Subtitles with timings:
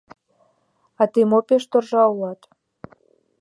[1.01, 2.41] А тый мо пеш торжа улат?